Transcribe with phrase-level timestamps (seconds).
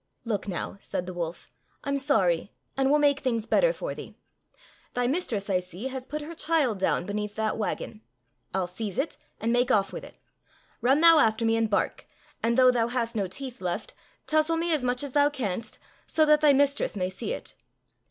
[0.33, 1.51] —"Look now," said the wolf,
[1.83, 4.17] ''I'm sorry, and will make things better for thee.
[4.95, 8.01] Thy mistress, I see, has put her child down beneath that wagon.
[8.51, 10.17] I'll seize it, and make off with it.
[10.81, 12.07] Run thou after me and bark,
[12.41, 13.93] and though thou hast no teeth left,
[14.25, 15.77] touzle me as much as thou canst,
[16.07, 17.53] so that thy mistress may see it."